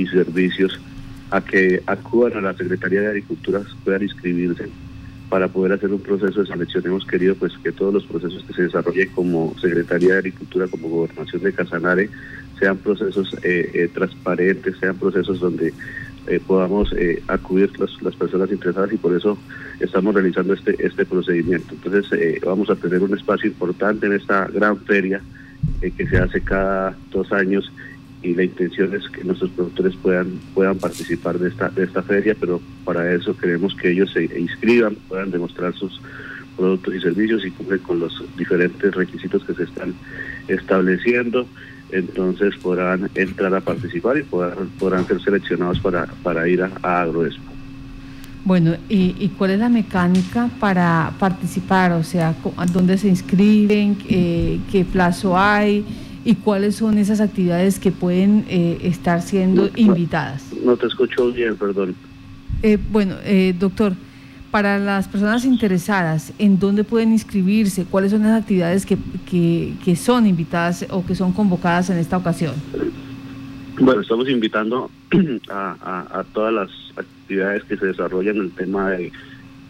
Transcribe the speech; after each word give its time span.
y 0.00 0.06
servicios 0.06 0.78
a 1.32 1.40
que 1.40 1.82
acudan 1.84 2.36
a 2.36 2.52
la 2.52 2.54
Secretaría 2.54 3.00
de 3.00 3.08
Agricultura, 3.08 3.62
puedan 3.82 4.04
inscribirse 4.04 4.68
para 5.28 5.48
poder 5.48 5.72
hacer 5.72 5.92
un 5.92 5.98
proceso 5.98 6.40
de 6.40 6.46
selección. 6.46 6.86
Hemos 6.86 7.04
querido 7.04 7.34
pues 7.34 7.52
que 7.64 7.72
todos 7.72 7.92
los 7.92 8.06
procesos 8.06 8.44
que 8.44 8.54
se 8.54 8.62
desarrollen 8.62 9.08
como 9.08 9.56
Secretaría 9.60 10.12
de 10.12 10.18
Agricultura, 10.18 10.68
como 10.68 10.88
Gobernación 10.88 11.42
de 11.42 11.52
Casanare, 11.52 12.10
sean 12.60 12.76
procesos 12.76 13.34
eh, 13.42 13.72
eh, 13.74 13.90
transparentes, 13.92 14.76
sean 14.78 14.94
procesos 14.94 15.40
donde 15.40 15.74
eh, 16.28 16.40
podamos 16.46 16.94
acudir 17.26 17.68
las, 17.80 18.00
las, 18.00 18.14
personas 18.14 18.52
interesadas 18.52 18.92
y 18.92 18.98
por 18.98 19.16
eso 19.16 19.36
estamos 19.80 20.14
realizando 20.14 20.54
este, 20.54 20.76
este 20.78 21.06
procedimiento. 21.06 21.74
Entonces 21.74 22.40
vamos 22.46 22.70
a 22.70 22.76
tener 22.76 23.02
un 23.02 23.18
espacio 23.18 23.50
importante 23.50 24.06
en 24.06 24.12
esta 24.12 24.46
gran 24.46 24.78
feria 24.78 25.20
que 25.80 26.06
se 26.06 26.18
hace 26.18 26.40
cada 26.40 26.96
dos 27.10 27.32
años 27.32 27.68
y 28.22 28.34
la 28.34 28.44
intención 28.44 28.94
es 28.94 29.08
que 29.10 29.22
nuestros 29.24 29.50
productores 29.50 29.94
puedan 30.02 30.40
puedan 30.54 30.78
participar 30.78 31.38
de 31.38 31.48
esta 31.48 31.68
de 31.68 31.84
esta 31.84 32.02
feria, 32.02 32.36
pero 32.38 32.60
para 32.84 33.12
eso 33.12 33.36
queremos 33.36 33.74
que 33.74 33.90
ellos 33.90 34.12
se 34.12 34.24
inscriban, 34.24 34.96
puedan 35.08 35.30
demostrar 35.30 35.74
sus 35.74 36.00
productos 36.56 36.94
y 36.94 37.00
servicios 37.00 37.44
y 37.44 37.50
cumplen 37.52 37.78
con 37.80 38.00
los 38.00 38.24
diferentes 38.36 38.92
requisitos 38.94 39.44
que 39.44 39.54
se 39.54 39.62
están 39.62 39.94
estableciendo, 40.48 41.46
entonces 41.92 42.56
podrán 42.56 43.08
entrar 43.14 43.54
a 43.54 43.60
participar 43.60 44.18
y 44.18 44.24
podrán, 44.24 44.68
podrán 44.78 45.06
ser 45.06 45.22
seleccionados 45.22 45.78
para, 45.78 46.06
para 46.24 46.48
ir 46.48 46.62
a, 46.62 47.00
Agroexpo. 47.02 47.52
Bueno, 48.44 48.76
¿y, 48.88 49.14
¿y, 49.18 49.28
cuál 49.36 49.52
es 49.52 49.58
la 49.58 49.68
mecánica 49.68 50.48
para 50.58 51.12
participar? 51.18 51.92
O 51.92 52.02
sea, 52.02 52.34
¿dónde 52.72 52.98
se 52.98 53.08
inscriben? 53.08 53.94
¿Qué 53.94 54.86
plazo 54.90 55.38
hay? 55.38 55.84
Y 56.28 56.34
cuáles 56.34 56.74
son 56.74 56.98
esas 56.98 57.22
actividades 57.22 57.78
que 57.78 57.90
pueden 57.90 58.44
eh, 58.50 58.80
estar 58.82 59.22
siendo 59.22 59.70
invitadas. 59.76 60.44
No 60.62 60.76
te 60.76 60.86
escucho 60.86 61.32
bien, 61.32 61.56
perdón. 61.56 61.94
Eh, 62.62 62.76
bueno, 62.92 63.14
eh, 63.24 63.54
doctor, 63.58 63.94
para 64.50 64.78
las 64.78 65.08
personas 65.08 65.46
interesadas, 65.46 66.34
¿en 66.38 66.58
dónde 66.58 66.84
pueden 66.84 67.12
inscribirse? 67.12 67.86
¿Cuáles 67.86 68.10
son 68.10 68.24
las 68.24 68.42
actividades 68.42 68.84
que, 68.84 68.98
que, 69.26 69.96
son 69.96 70.26
invitadas 70.26 70.84
o 70.90 71.02
que 71.02 71.14
son 71.14 71.32
convocadas 71.32 71.88
en 71.88 71.96
esta 71.96 72.18
ocasión? 72.18 72.52
Bueno, 73.80 74.02
estamos 74.02 74.28
invitando 74.28 74.90
a, 75.48 76.04
a, 76.12 76.24
todas 76.34 76.52
las 76.52 76.70
actividades 76.94 77.64
que 77.64 77.78
se 77.78 77.86
desarrollan 77.86 78.36
en 78.36 78.42
el 78.42 78.50
tema 78.50 78.90
de, 78.90 79.12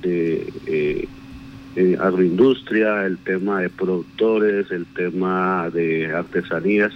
de 0.02 1.08
eh, 1.76 1.96
agroindustria, 2.00 3.06
el 3.06 3.18
tema 3.18 3.60
de 3.60 3.70
productores, 3.70 4.70
el 4.70 4.86
tema 4.86 5.70
de 5.70 6.12
artesanías. 6.12 6.92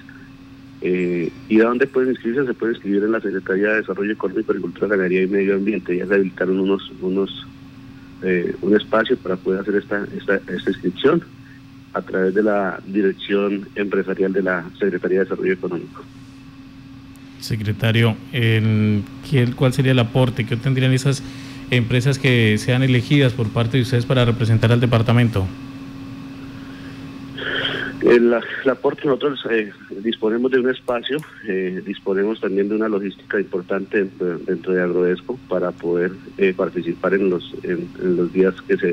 Eh, 0.81 1.31
¿Y 1.49 1.61
a 1.61 1.65
dónde 1.65 1.87
pueden 1.87 2.11
inscribirse? 2.11 2.47
Se 2.47 2.55
puede 2.55 2.73
inscribir 2.73 3.05
en 3.05 3.13
la 3.13 3.21
Secretaría 3.21 3.69
de 3.69 3.77
Desarrollo 3.77 4.13
Económico, 4.13 4.53
Agricultura, 4.53 4.89
Ganadería 4.89 5.23
y 5.23 5.29
Medio 5.29 5.55
Ambiente. 5.55 5.97
Ya 5.97 6.05
rehabilitaron 6.05 6.59
unos, 6.59 6.93
unos, 7.01 7.47
eh, 8.23 8.55
un 8.61 8.77
espacio 8.77 9.17
para 9.19 9.37
poder 9.37 9.61
hacer 9.61 9.77
esta, 9.77 10.05
esta, 10.17 10.37
esta 10.53 10.71
inscripción 10.71 11.23
a 11.95 12.03
través 12.03 12.35
de 12.35 12.43
la 12.43 12.81
Dirección 12.87 13.69
Empresarial 13.77 14.33
de 14.33 14.43
la 14.43 14.65
Secretaría 14.79 15.19
de 15.19 15.25
Desarrollo 15.25 15.53
Económico. 15.53 16.03
Secretario, 17.39 18.17
el, 18.33 19.03
¿cuál 19.57 19.73
sería 19.73 19.93
el 19.93 19.99
aporte 19.99 20.47
que 20.47 20.57
tendrían 20.57 20.93
esas 20.93 21.23
empresas 21.73 22.19
que 22.19 22.59
sean 22.59 22.83
elegidas 22.83 23.33
por 23.33 23.49
parte 23.49 23.79
de 23.79 23.83
ustedes 23.83 24.07
para 24.07 24.25
representar 24.25 24.73
al 24.73 24.81
departamento? 24.81 25.47
El, 28.03 28.35
aporte 28.69 29.07
nosotros 29.07 29.47
eh, 29.51 29.71
disponemos 30.03 30.51
de 30.51 30.59
un 30.59 30.69
espacio, 30.69 31.19
eh, 31.47 31.81
disponemos 31.87 32.41
también 32.41 32.69
de 32.69 32.75
una 32.75 32.89
logística 32.89 33.39
importante 33.39 34.07
dentro, 34.47 34.73
de 34.73 34.83
Agroesco 34.83 35.39
para 35.49 35.71
poder 35.71 36.11
eh, 36.37 36.53
participar 36.53 37.15
en 37.15 37.31
los 37.31 37.55
en, 37.63 37.89
los 38.03 38.33
días 38.33 38.55
que 38.63 38.77
se 38.77 38.93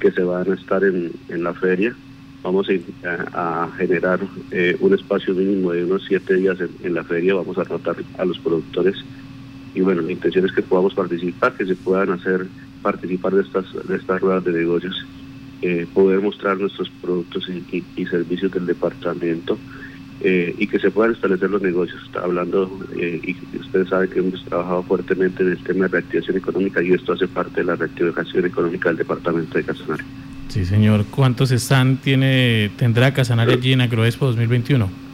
que 0.00 0.10
se 0.12 0.22
van 0.22 0.50
a 0.50 0.54
estar 0.54 0.82
en, 0.82 1.12
la 1.28 1.52
feria. 1.54 1.94
Vamos 2.42 2.68
a, 3.34 3.68
generar 3.76 4.20
un 4.80 4.94
espacio 4.94 5.34
mínimo 5.34 5.72
de 5.72 5.84
unos 5.84 6.04
siete 6.06 6.34
días 6.34 6.56
en, 6.82 6.94
la 6.94 7.04
feria. 7.04 7.34
Vamos 7.34 7.58
a 7.58 7.64
tratar 7.64 7.96
a 8.16 8.24
los 8.24 8.38
productores 8.38 8.96
y 9.74 9.80
bueno, 9.80 10.02
la 10.02 10.12
intención 10.12 10.44
es 10.44 10.52
que 10.52 10.62
podamos 10.62 10.94
participar, 10.94 11.52
que 11.54 11.66
se 11.66 11.74
puedan 11.76 12.10
hacer 12.10 12.46
participar 12.82 13.34
de 13.34 13.42
estas, 13.42 13.66
de 13.86 13.96
estas 13.96 14.20
ruedas 14.20 14.44
de 14.44 14.52
negocios, 14.52 15.06
eh, 15.62 15.86
poder 15.92 16.20
mostrar 16.20 16.56
nuestros 16.58 16.88
productos 17.02 17.48
y, 17.48 18.06
servicios 18.06 18.52
del 18.52 18.66
departamento 18.66 19.58
eh, 20.20 20.54
y 20.56 20.66
que 20.66 20.78
se 20.78 20.90
puedan 20.90 21.12
establecer 21.12 21.50
los 21.50 21.60
negocios. 21.60 22.00
Está 22.04 22.20
hablando, 22.20 22.70
eh, 22.96 23.20
y 23.22 23.56
ustedes 23.58 23.88
saben 23.88 24.08
que 24.08 24.20
hemos 24.20 24.44
trabajado 24.44 24.82
fuertemente 24.84 25.42
en 25.42 25.50
el 25.50 25.58
tema 25.58 25.86
de 25.86 25.88
reactivación 25.88 26.36
económica 26.36 26.82
y 26.82 26.92
esto 26.92 27.12
hace 27.12 27.26
parte 27.26 27.60
de 27.60 27.64
la 27.66 27.76
reactivación 27.76 28.46
económica 28.46 28.88
del 28.88 28.98
departamento 28.98 29.58
de 29.58 29.64
Casanare. 29.64 30.04
Sí, 30.48 30.64
señor. 30.64 31.04
¿Cuántos 31.10 31.50
están 31.50 31.98
tiene 31.98 32.70
tendrá 32.76 33.12
Casanare 33.12 33.54
allí 33.54 33.72
en 33.72 33.82
Agroexpo 33.82 34.26
2021? 34.26 35.07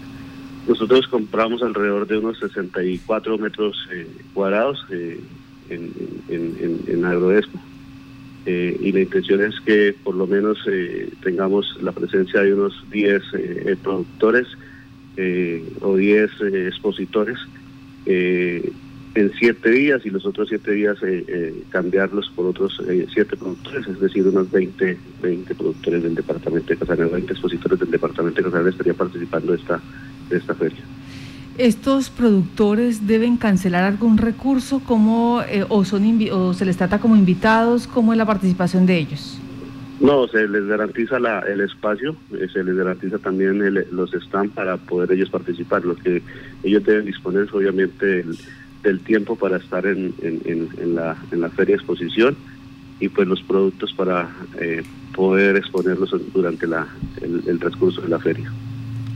Nosotros 0.66 1.06
compramos 1.08 1.62
alrededor 1.62 2.06
de 2.06 2.18
unos 2.18 2.38
64 2.38 3.36
metros 3.36 3.76
eh, 3.92 4.06
cuadrados 4.32 4.84
eh, 4.90 5.20
en, 5.68 5.92
en, 6.28 6.80
en, 6.86 7.04
Agroexpo. 7.04 7.58
Eh, 8.46 8.76
y 8.80 8.92
la 8.92 9.00
intención 9.00 9.42
es 9.42 9.60
que 9.60 9.94
por 10.04 10.14
lo 10.14 10.26
menos 10.26 10.58
tengamos 11.22 11.78
la 11.82 11.92
presencia 11.92 12.40
de 12.40 12.52
unos 12.52 12.84
10 12.90 13.22
productores 13.82 14.46
o 15.80 15.96
10 15.96 16.30
expositores 16.66 17.38
en 18.04 19.32
7 19.38 19.70
días 19.70 20.04
y 20.04 20.10
los 20.10 20.26
otros 20.26 20.48
7 20.50 20.72
días 20.72 20.98
cambiarlos 21.70 22.30
por 22.36 22.46
otros 22.46 22.82
7 22.86 23.36
productores, 23.36 23.86
es 23.86 23.98
decir, 23.98 24.26
unos 24.26 24.50
20, 24.50 24.98
20 25.22 25.54
productores 25.54 26.02
del 26.02 26.14
departamento 26.14 26.68
de 26.68 26.76
Casanare, 26.76 27.10
20 27.10 27.32
expositores 27.32 27.78
del 27.80 27.90
departamento 27.90 28.36
de 28.36 28.44
Casanare 28.44 28.70
estarían 28.70 28.96
participando 28.96 29.52
de 29.52 29.58
esta 29.58 29.80
de 30.34 30.40
esta 30.40 30.54
feria. 30.54 30.80
¿Estos 31.56 32.10
productores 32.10 33.06
deben 33.06 33.36
cancelar 33.36 33.84
algún 33.84 34.18
recurso 34.18 34.80
como, 34.80 35.40
eh, 35.48 35.64
o, 35.68 35.84
son 35.84 36.02
o 36.32 36.52
se 36.52 36.64
les 36.64 36.76
trata 36.76 36.98
como 36.98 37.16
invitados? 37.16 37.86
¿Cómo 37.86 38.12
es 38.12 38.18
la 38.18 38.26
participación 38.26 38.86
de 38.86 38.98
ellos? 38.98 39.38
No, 40.00 40.26
se 40.26 40.48
les 40.48 40.66
garantiza 40.66 41.20
la, 41.20 41.38
el 41.40 41.60
espacio, 41.60 42.16
eh, 42.32 42.48
se 42.52 42.64
les 42.64 42.76
garantiza 42.76 43.18
también 43.18 43.62
los 43.92 44.10
stands 44.10 44.52
para 44.52 44.76
poder 44.76 45.12
ellos 45.12 45.30
participar. 45.30 45.84
Lo 45.84 45.94
que 45.94 46.22
ellos 46.64 46.84
deben 46.84 47.06
disponer 47.06 47.44
es 47.44 47.54
obviamente 47.54 48.24
del 48.82 49.00
tiempo 49.00 49.36
para 49.36 49.58
estar 49.58 49.86
en, 49.86 50.12
en, 50.20 50.94
la, 50.96 51.16
en 51.30 51.40
la 51.40 51.50
feria 51.50 51.76
exposición 51.76 52.36
y 52.98 53.08
pues 53.08 53.28
los 53.28 53.40
productos 53.42 53.92
para 53.92 54.28
eh, 54.60 54.82
poder 55.14 55.54
exponerlos 55.56 56.10
durante 56.34 56.66
la, 56.66 56.88
el 57.22 57.58
transcurso 57.60 58.02
de 58.02 58.08
la 58.08 58.18
feria. 58.18 58.52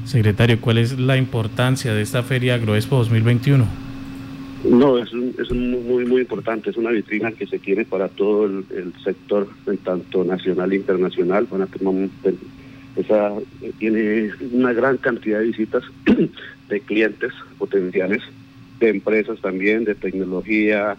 Secretario, 0.09 0.59
¿cuál 0.59 0.79
es 0.79 0.99
la 0.99 1.19
importancia 1.19 1.93
de 1.93 2.01
esta 2.01 2.23
Feria 2.23 2.55
Agroexpo 2.55 2.97
2021? 2.97 3.67
No, 4.65 4.97
es, 4.97 5.11
es 5.39 5.51
muy, 5.53 6.07
muy 6.07 6.23
importante, 6.23 6.71
es 6.71 6.79
una 6.79 6.91
vitrina 6.93 7.31
que 7.33 7.47
se 7.47 7.59
quiere 7.59 7.85
para 7.85 8.09
todo 8.09 8.47
el, 8.47 8.65
sector, 9.05 9.47
tanto 9.85 10.25
nacional 10.25 10.73
e 10.73 10.77
internacional. 10.77 11.47
Bueno, 11.51 11.69
esa, 12.97 13.35
tiene 13.79 14.31
una 14.51 14.73
gran 14.73 14.97
cantidad 14.97 15.41
de 15.41 15.47
visitas 15.49 15.85
de 16.71 16.81
clientes 16.81 17.35
potenciales, 17.59 18.23
de 18.81 18.89
empresas 18.89 19.39
también, 19.43 19.85
de 19.85 19.95
tecnología. 19.95 20.97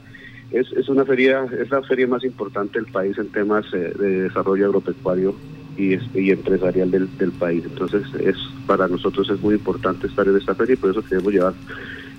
Es, 0.52 0.72
es 0.74 0.88
una 0.88 1.04
feria, 1.04 1.48
es 1.60 1.72
la 1.72 1.82
feria 1.82 2.06
más 2.06 2.24
importante 2.24 2.80
del 2.80 2.92
país 2.92 3.18
en 3.18 3.30
temas 3.30 3.66
eh, 3.74 3.92
de 4.00 4.22
desarrollo 4.22 4.68
agropecuario 4.68 5.34
y, 5.80 6.32
empresarial 6.32 6.92
del, 6.92 7.32
país. 7.32 7.64
Entonces, 7.66 8.04
es 8.20 8.36
para 8.68 8.88
nosotros 8.88 9.30
es 9.30 9.42
muy 9.42 9.56
importante 9.56 10.08
estar 10.08 10.28
en 10.28 10.38
esta 10.38 10.54
feria 10.54 10.74
y 10.74 10.78
por 10.78 10.92
eso 10.92 11.02
queremos 11.02 11.34
llevar 11.34 11.54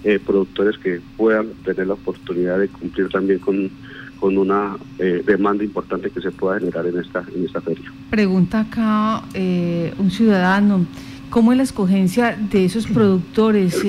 eh, 0.03 0.19
productores 0.25 0.79
que 0.79 1.01
puedan 1.17 1.49
tener 1.65 1.87
la 1.87 1.95
oportunidad 1.95 2.59
de 2.59 2.69
cumplir 2.69 3.09
también 3.09 3.39
con, 3.39 3.71
con 4.19 4.39
una 4.39 4.77
eh, 4.99 5.23
demanda 5.27 5.63
importante 5.63 6.11
que 6.11 6.21
se 6.21 6.31
pueda 6.31 6.59
generar 6.59 6.87
en 6.87 6.99
esta, 6.99 7.23
en 7.35 7.45
esta 7.45 7.61
feria. 7.61 7.93
Pregunta 8.09 8.61
acá 8.61 9.23
eh, 9.35 9.93
un 9.99 10.11
ciudadano. 10.11 10.87
¿Cómo 11.29 11.53
es 11.53 11.59
la 11.59 11.63
escogencia 11.63 12.37
de 12.51 12.65
esos 12.65 12.87
productores? 12.89 13.81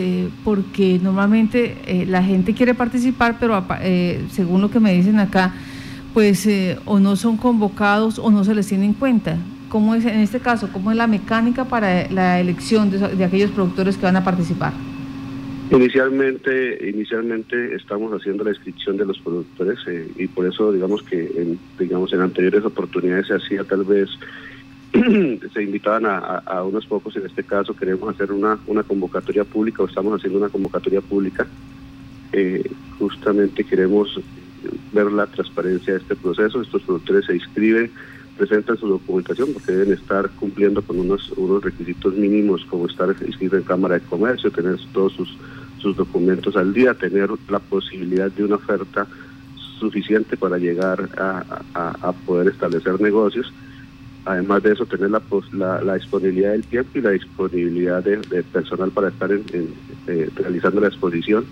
porque 0.44 1.00
normalmente 1.02 2.06
la 2.08 2.22
gente 2.22 2.54
quiere 2.54 2.76
participar, 2.76 3.38
pero 3.40 3.66
según 4.30 4.62
lo 4.62 4.70
que 4.70 4.80
me 4.80 4.94
dicen 4.94 5.18
acá, 5.18 5.52
pues 6.14 6.48
o 6.86 7.00
no 7.00 7.16
son 7.16 7.38
convocados 7.38 8.20
o 8.20 8.30
no 8.30 8.44
se 8.44 8.54
les 8.54 8.68
tiene 8.68 8.86
en 8.86 8.94
cuenta. 8.94 9.40
¿Cómo 9.72 9.96
es 9.96 10.06
en 10.06 10.20
este 10.20 10.42
caso? 10.42 10.70
¿Cómo 10.72 10.92
es 10.92 10.98
la 10.98 11.08
mecánica 11.08 11.66
para 11.66 12.10
la 12.10 12.40
elección 12.40 12.92
de, 12.92 13.24
aquellos 13.24 13.52
productores 13.52 13.98
que 13.98 14.04
van 14.04 14.18
a 14.18 14.24
participar? 14.24 14.74
Inicialmente, 15.72 16.90
inicialmente 16.90 17.74
estamos 17.76 18.12
haciendo 18.12 18.44
la 18.44 18.50
inscripción 18.50 18.98
de 18.98 19.06
los 19.06 19.18
productores 19.20 19.80
eh, 19.88 20.12
y 20.18 20.28
por 20.28 20.46
eso 20.46 20.74
digamos 20.74 21.02
que 21.04 21.32
en, 21.38 21.58
digamos 21.80 22.12
en 22.12 22.20
anteriores 22.20 22.66
oportunidades 22.66 23.28
se 23.28 23.36
hacía 23.36 23.64
tal 23.64 23.86
vez 23.86 24.10
se 25.54 25.64
invitaban 25.64 26.04
a, 26.06 26.64
unos 26.64 26.86
pocos, 26.86 27.16
en 27.16 27.26
este 27.26 27.46
caso 27.46 27.74
queremos 27.74 28.14
hacer 28.14 28.34
una, 28.34 28.60
una 28.68 28.84
convocatoria 28.84 29.46
pública 29.46 29.84
o 29.84 29.88
estamos 29.88 30.20
haciendo 30.20 30.38
una 30.40 30.50
convocatoria 30.50 31.00
pública 31.00 31.48
justamente 33.00 33.64
queremos 33.64 34.20
ver 34.92 35.12
la 35.12 35.28
transparencia 35.28 35.94
de 35.94 36.00
este 36.00 36.16
proceso. 36.16 36.62
Estos 36.62 36.82
productores 36.84 37.26
se 37.26 37.36
inscriben, 37.36 37.92
presentan 38.42 38.76
su 38.76 38.88
documentación 38.88 39.54
porque 39.54 39.72
deben 39.72 39.94
estar 39.94 40.28
cumpliendo 40.32 40.82
con 40.82 40.98
unos, 40.98 41.30
unos 41.38 41.64
requisitos 41.64 42.16
mínimos 42.16 42.66
como 42.66 42.88
estar 42.88 43.16
inscrito 43.24 43.56
en 43.56 43.62
Cámara 43.62 44.00
de 44.00 44.02
Comercio, 44.02 44.50
tener 44.50 44.78
todos 44.92 45.14
sus, 45.14 45.38
sus 45.78 45.96
documentos 45.96 46.56
al 46.56 46.74
día, 46.74 46.96
tener 46.96 47.30
la 47.50 47.60
posibilidad 47.60 48.32
de 48.32 48.44
una 48.44 48.56
oferta 48.56 49.06
suficiente 49.78 50.38
para 50.38 50.58
llegar 50.58 51.08
a, 51.20 52.14
poder 52.26 52.48
establecer 52.48 53.00
negocios. 53.00 53.54
Además 54.26 54.64
de 54.64 54.72
eso, 54.72 54.88
tener 54.88 55.12
la, 55.12 55.22
la, 55.84 55.94
disponibilidad 55.94 56.54
del 56.54 56.64
tiempo 56.64 56.98
y 56.98 57.02
la 57.02 57.12
disponibilidad 57.12 58.04
de, 58.04 58.42
personal 58.42 58.90
para 58.90 59.10
estar 59.10 59.32
en, 59.32 59.44
eh, 60.08 60.32
realizando 60.36 60.82
la 60.82 60.88
exposición 60.88 61.46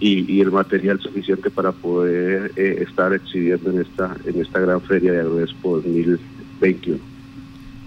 y, 0.00 0.40
el 0.40 0.50
material 0.50 1.00
suficiente 1.00 1.50
para 1.50 1.72
poder 1.72 2.52
eh, 2.56 2.84
estar 2.86 3.12
exhibiendo 3.12 3.70
en 3.70 3.80
esta, 3.80 4.16
en 4.24 4.40
esta 4.40 4.60
gran 4.60 4.80
feria 4.82 5.12
de 5.12 5.20
Agroexpo 5.20 5.76
2021. 5.76 6.98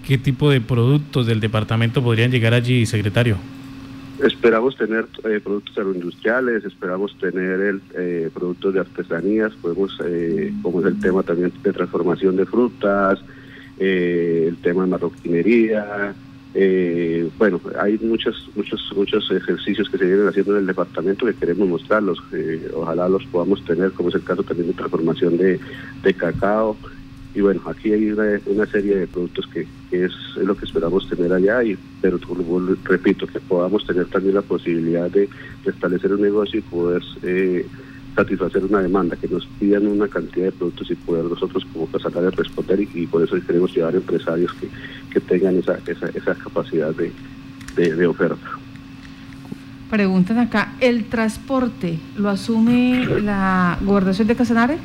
¿Qué 0.07 0.17
tipo 0.17 0.49
de 0.49 0.59
productos 0.59 1.27
del 1.27 1.39
departamento 1.39 2.01
podrían 2.01 2.31
llegar 2.31 2.53
allí, 2.53 2.85
secretario? 2.85 3.37
Esperamos 4.23 4.75
tener 4.75 5.05
eh, 5.23 5.39
productos 5.41 5.77
agroindustriales, 5.77 6.65
esperamos 6.65 7.17
tener 7.19 7.59
el, 7.61 7.81
eh, 7.95 8.29
productos 8.33 8.73
de 8.73 8.81
artesanías, 8.81 9.53
podemos, 9.61 9.97
eh, 10.03 10.51
como 10.61 10.81
es 10.81 10.87
el 10.87 10.99
tema 10.99 11.23
también 11.23 11.53
de 11.63 11.71
transformación 11.71 12.35
de 12.35 12.45
frutas, 12.45 13.19
el 13.77 14.57
tema 14.61 14.83
de 14.83 14.89
marroquinería, 14.89 16.13
bueno, 17.37 17.61
hay 17.79 17.97
muchos, 17.99 18.49
muchos, 18.55 18.91
muchos 18.95 19.29
ejercicios 19.31 19.89
que 19.89 19.97
se 19.97 20.05
vienen 20.05 20.27
haciendo 20.27 20.53
en 20.53 20.61
el 20.61 20.67
departamento 20.67 21.25
que 21.25 21.33
queremos 21.33 21.67
mostrarlos, 21.67 22.19
ojalá 22.73 23.07
los 23.07 23.25
podamos 23.27 23.63
tener, 23.65 23.91
como 23.91 24.09
es 24.09 24.15
el 24.15 24.23
caso 24.23 24.43
también 24.43 24.67
de 24.67 24.73
transformación 24.73 25.37
de, 25.37 25.59
cacao, 26.17 26.75
y 27.35 27.41
bueno, 27.41 27.61
aquí 27.67 27.93
hay 27.93 28.11
una, 28.11 28.65
serie 28.65 28.97
de 28.97 29.07
productos 29.07 29.47
que, 29.47 29.67
es, 29.91 30.11
lo 30.37 30.57
que 30.57 30.65
esperamos 30.65 31.07
tener 31.07 31.31
allá, 31.31 31.63
y 31.63 31.77
pero 32.01 32.19
repito, 32.83 33.27
que 33.27 33.39
podamos 33.39 33.85
tener 33.85 34.07
también 34.07 34.35
la 34.35 34.41
posibilidad 34.41 35.09
de, 35.09 35.29
establecer 35.65 36.11
un 36.13 36.21
negocio 36.21 36.59
y 36.59 36.63
poder 36.63 37.03
eh, 37.21 37.65
satisfacer 38.15 38.63
una 38.65 38.81
demanda, 38.81 39.15
que 39.15 39.27
nos 39.27 39.45
pidan 39.59 39.87
una 39.87 40.07
cantidad 40.07 40.45
de 40.45 40.51
productos 40.51 40.89
y 40.91 40.95
poder 40.95 41.25
nosotros 41.25 41.65
como 41.71 41.87
de 41.87 42.31
responder 42.31 42.81
y, 42.81 43.07
por 43.07 43.23
eso 43.23 43.37
queremos 43.45 43.73
llevar 43.73 43.95
empresarios 43.95 44.51
que, 44.53 44.67
que 45.11 45.19
tengan 45.19 45.57
esa, 45.57 45.79
esa, 45.87 46.07
esa 46.09 46.35
capacidad 46.35 46.93
de, 46.95 47.11
de 47.75 48.07
oferta. 48.07 48.59
Preguntan 49.89 50.37
acá, 50.37 50.73
¿el 50.79 51.05
transporte 51.05 51.97
lo 52.15 52.29
asume 52.29 53.05
la 53.21 53.79
gobernación 53.81 54.27
de 54.27 54.35
Casanare? 54.35 54.77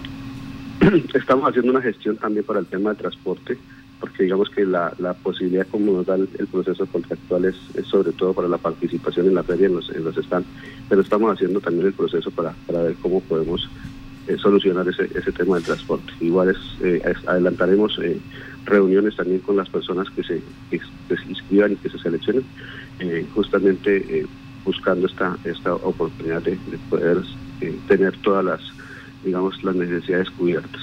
estamos 1.14 1.48
haciendo 1.48 1.72
una 1.72 1.82
gestión 1.82 2.16
también 2.16 2.44
para 2.44 2.60
el 2.60 2.66
tema 2.66 2.90
de 2.90 2.96
transporte, 2.96 3.58
porque 4.00 4.22
digamos 4.22 4.48
que 4.48 4.64
la, 4.64 4.94
la 4.98 5.12
posibilidad 5.12 5.66
como 5.66 5.92
nos 5.92 6.06
da 6.06 6.14
el, 6.14 6.46
proceso 6.50 6.86
contractual 6.86 7.44
es, 7.44 7.56
sobre 7.86 8.12
todo 8.12 8.32
para 8.32 8.48
la 8.48 8.56
participación 8.56 9.26
en 9.26 9.34
la 9.34 9.42
feria 9.42 9.66
en 9.66 9.74
los, 9.74 9.90
en 9.90 10.04
los 10.04 10.16
pero 10.88 11.02
estamos 11.02 11.32
haciendo 11.34 11.60
también 11.60 11.86
el 11.86 11.92
proceso 11.92 12.30
para, 12.30 12.54
para 12.66 12.82
ver 12.82 12.94
cómo 13.02 13.20
podemos 13.20 13.68
eh, 14.26 14.36
solucionar 14.38 14.88
ese, 14.88 15.10
ese 15.14 15.32
tema 15.32 15.56
del 15.56 15.64
transporte. 15.64 16.12
Igual 16.20 16.50
es, 16.50 16.56
eh, 16.82 17.02
adelantaremos 17.26 17.98
eh, 18.02 18.18
reuniones 18.64 19.16
también 19.16 19.40
con 19.40 19.56
las 19.56 19.68
personas 19.68 20.08
que 20.10 20.22
se, 20.22 20.42
inscriban 21.28 21.72
y 21.72 21.76
que 21.76 21.90
se 21.90 21.98
seleccionen, 21.98 22.44
justamente 23.34 24.26
buscando 24.64 25.06
esta, 25.06 25.36
esta 25.44 25.74
oportunidad 25.74 26.42
de 26.42 26.58
poder 26.88 27.18
tener 27.86 28.16
todas 28.18 28.44
las 28.44 28.60
digamos, 29.24 29.62
las 29.64 29.74
necesidades 29.74 30.30
cubiertas. 30.30 30.82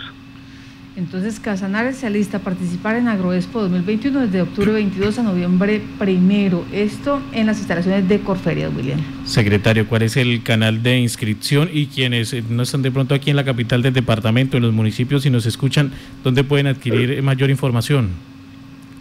Entonces, 0.97 1.39
Casanares 1.39 1.97
se 1.97 2.07
alista 2.07 2.37
a 2.37 2.39
participar 2.41 2.97
en 2.97 3.07
Agroexpo 3.07 3.61
2021 3.61 4.21
desde 4.21 4.41
octubre 4.41 4.73
22 4.73 5.19
a 5.19 5.23
noviembre 5.23 5.81
primero. 5.97 6.65
Esto 6.73 7.21
en 7.31 7.47
las 7.47 7.59
instalaciones 7.59 8.09
de 8.09 8.19
Corferias, 8.19 8.71
William. 8.75 8.99
Secretario, 9.23 9.87
¿cuál 9.87 10.01
es 10.01 10.17
el 10.17 10.43
canal 10.43 10.83
de 10.83 10.99
inscripción 10.99 11.69
y 11.71 11.87
quienes 11.87 12.33
eh, 12.33 12.43
no 12.49 12.63
están 12.63 12.81
de 12.81 12.91
pronto 12.91 13.15
aquí 13.15 13.29
en 13.29 13.37
la 13.37 13.45
capital 13.45 13.81
del 13.81 13.93
departamento, 13.93 14.57
en 14.57 14.63
los 14.63 14.73
municipios, 14.73 15.25
y 15.25 15.29
nos 15.29 15.45
escuchan, 15.45 15.91
dónde 16.23 16.43
pueden 16.43 16.67
adquirir 16.67 17.23
mayor 17.23 17.49
información? 17.49 18.30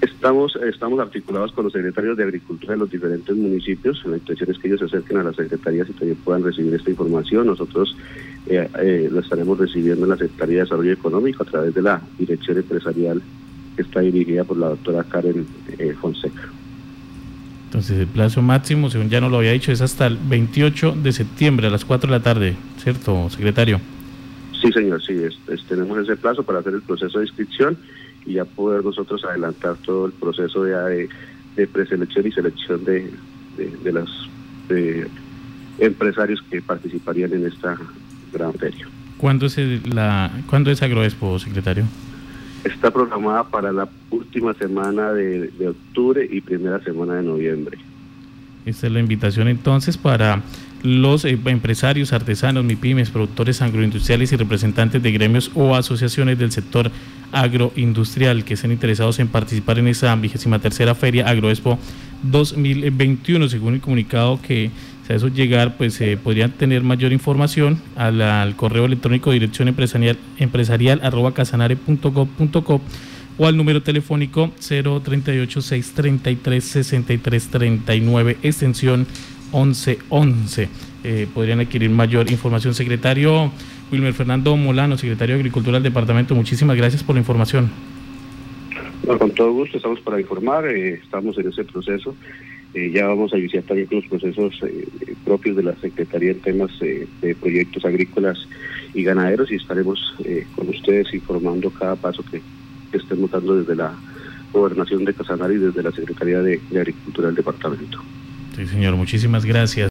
Estamos, 0.01 0.57
estamos 0.57 0.99
articulados 0.99 1.53
con 1.53 1.65
los 1.65 1.75
secretarios 1.75 2.17
de 2.17 2.23
Agricultura 2.25 2.73
de 2.73 2.79
los 2.79 2.91
diferentes 2.91 3.37
municipios. 3.37 4.03
La 4.07 4.17
intención 4.17 4.51
es 4.51 4.59
que 4.59 4.69
ellos 4.69 4.81
se 4.81 4.87
acerquen 4.87 5.19
a 5.19 5.25
las 5.25 5.37
secretarías 5.37 5.91
y 5.91 5.93
también 5.93 6.17
puedan 6.25 6.43
recibir 6.43 6.73
esta 6.73 6.91
información. 6.91 7.47
Nosotros 7.47 7.95
eh, 8.47 8.67
eh, 8.79 9.09
lo 9.13 9.21
estaremos 9.21 9.59
recibiendo 9.59 10.05
en 10.05 10.11
la 10.11 10.17
Secretaría 10.17 10.57
de 10.57 10.63
Desarrollo 10.63 10.93
Económico 10.93 11.43
a 11.43 11.47
través 11.47 11.75
de 11.75 11.83
la 11.83 12.01
dirección 12.19 12.57
empresarial 12.57 13.21
que 13.77 13.83
está 13.83 14.01
dirigida 14.01 14.45
por 14.45 14.57
la 14.57 14.69
doctora 14.71 15.05
Karen 15.05 15.47
eh, 15.79 15.95
Fonseca. 16.01 16.49
Entonces 17.67 17.99
el 17.99 18.07
plazo 18.07 18.41
máximo, 18.41 18.89
según 18.89 19.11
ya 19.11 19.21
no 19.21 19.29
lo 19.29 19.39
había 19.39 19.53
dicho, 19.53 19.71
es 19.71 19.83
hasta 19.83 20.07
el 20.07 20.17
28 20.17 20.97
de 21.03 21.13
septiembre 21.13 21.67
a 21.67 21.71
las 21.71 21.85
4 21.85 22.11
de 22.11 22.19
la 22.19 22.23
tarde, 22.23 22.57
¿cierto, 22.79 23.29
secretario? 23.29 23.81
Sí, 24.61 24.73
señor, 24.73 25.01
sí, 25.03 25.15
tenemos 25.69 25.99
ese 25.99 26.17
plazo 26.17 26.43
para 26.43 26.59
hacer 26.59 26.75
el 26.75 26.83
proceso 26.83 27.19
de 27.19 27.27
inscripción 27.27 27.79
y 28.27 28.35
ya 28.35 28.45
poder 28.45 28.85
nosotros 28.85 29.25
adelantar 29.25 29.77
todo 29.85 30.07
el 30.07 30.13
proceso 30.13 30.65
de, 30.65 31.09
de 31.57 31.67
preselección 31.67 32.27
y 32.27 32.33
selección 32.33 32.85
de, 32.85 33.11
de, 33.57 33.93
los 33.93 34.29
empresarios 35.79 36.41
que 36.51 36.63
participarían 36.63 37.33
en 37.33 37.47
esta 37.47 37.77
gran 38.33 38.53
feria. 38.55 38.87
¿Cuándo 39.17 39.47
es, 39.47 39.59
la, 39.87 40.31
¿cuándo 40.49 40.71
es 40.71 40.83
Agroexpo, 40.83 41.39
secretario? 41.39 41.85
Está 42.65 42.91
programada 42.91 43.45
para 43.45 43.73
la 43.73 43.89
última 44.11 44.55
semana 44.55 45.13
de, 45.13 45.49
de 45.49 45.69
octubre 45.69 46.27
y 46.31 46.41
primera 46.41 46.83
semana 46.85 47.15
de 47.15 47.23
noviembre. 47.23 47.79
Esta 48.67 48.87
es 48.87 48.93
la 48.93 49.01
invitación 49.01 49.49
entonces 49.49 49.97
para 49.97 50.43
los 50.83 51.25
eh, 51.25 51.39
empresarios, 51.47 52.13
artesanos, 52.13 52.65
MIPIMES, 52.65 53.11
productores 53.11 53.63
agroindustriales 53.63 54.33
y 54.33 54.37
representantes 54.37 55.03
de 55.03 55.13
gremios 55.13 55.51
o 55.55 55.75
asociaciones 55.75 56.39
del 56.39 56.53
sector 56.53 56.91
agroindustrial 57.33 58.45
que 58.45 58.55
estén 58.55 58.73
interesados 58.73 59.19
en 59.19 59.29
participar 59.29 59.79
en 59.79 59.89
esa 59.89 60.15
vigésima 60.17 60.59
tercera 60.59 60.95
feria 60.95 61.29
Agroexpo 61.29 61.79
2021, 62.23 63.49
según 63.49 63.75
el 63.75 63.81
comunicado 63.81 64.41
que 64.43 64.71
se 65.07 65.15
eso 65.17 65.29
llegar, 65.29 65.77
pues 65.77 66.01
eh, 66.01 66.17
podrían 66.23 66.53
tener 66.53 66.83
mayor 66.83 67.13
información 67.13 67.81
al, 67.97 68.55
correo 68.55 68.85
electrónico 68.85 69.33
dirección 69.33 69.67
empresarial, 69.67 70.17
empresarial 70.39 71.01
arroba 71.03 71.35
casanare.gov.co 71.35 72.81
o 73.39 73.47
al 73.47 73.57
número 73.57 73.83
telefónico 73.83 74.53
038 74.61 75.63
633 75.63 76.65
6339 76.65 78.39
extensión 78.43 79.07
1111. 79.53 80.69
Eh, 81.03 81.27
podrían 81.35 81.61
adquirir 81.61 81.91
mayor 81.91 82.31
información. 82.31 82.75
Secretario 82.75 83.51
Wilmer 83.91 84.13
Fernando 84.15 84.57
Molano, 84.57 84.97
secretario 84.97 85.35
de 85.35 85.41
Agricultura 85.41 85.77
del 85.77 85.83
departamento, 85.83 86.35
muchísimas 86.35 86.77
gracias 86.77 87.03
por 87.03 87.15
la 87.17 87.21
información. 87.21 87.71
con 89.19 89.31
todo 89.33 89.53
gusto, 89.53 89.77
estamos 89.77 90.01
para 90.01 90.21
informar, 90.21 90.67
eh, 90.69 90.95
estamos 90.95 91.37
en 91.39 91.49
ese 91.49 91.65
proceso. 91.65 92.15
Eh, 92.75 92.93
ya 92.95 93.09
vamos 93.09 93.33
a 93.33 93.39
iniciar 93.39 93.65
también 93.65 93.89
con 93.89 93.99
los 93.99 94.07
procesos 94.07 94.61
propios 95.25 95.57
de 95.57 95.65
la 95.65 95.75
Secretaría 95.77 96.31
en 96.31 96.41
temas 96.41 96.71
de 96.79 97.35
proyectos 97.41 97.85
agrícolas 97.85 98.39
y 98.95 99.03
ganaderos 99.03 99.51
y 99.51 99.57
estaremos 99.57 100.15
con 100.55 100.69
ustedes 100.69 101.13
informando 101.13 101.71
cada 101.71 101.97
paso 101.97 102.25
que, 102.31 102.41
estemos 102.97 103.31
dando 103.31 103.57
desde 103.57 103.77
la 103.77 103.93
Gobernación 104.53 105.05
de 105.05 105.15
Casanare 105.15 105.55
y 105.55 105.59
desde 105.59 105.83
la 105.83 105.93
Secretaría 105.93 106.43
de 106.43 106.61
Agricultura 106.77 107.29
del 107.29 107.37
departamento. 107.37 108.01
Sí, 108.57 108.67
señor, 108.67 108.95
muchísimas 108.97 109.45
gracias. 109.45 109.89